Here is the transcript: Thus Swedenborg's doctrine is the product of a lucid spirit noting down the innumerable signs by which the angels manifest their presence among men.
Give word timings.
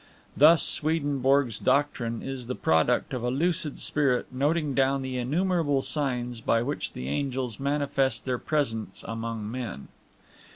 Thus 0.35 0.63
Swedenborg's 0.63 1.59
doctrine 1.59 2.23
is 2.23 2.47
the 2.47 2.55
product 2.55 3.13
of 3.13 3.21
a 3.21 3.29
lucid 3.29 3.77
spirit 3.79 4.25
noting 4.33 4.73
down 4.73 5.03
the 5.03 5.19
innumerable 5.19 5.83
signs 5.83 6.41
by 6.41 6.63
which 6.63 6.93
the 6.93 7.07
angels 7.07 7.59
manifest 7.59 8.25
their 8.25 8.39
presence 8.39 9.03
among 9.07 9.51
men. 9.51 9.89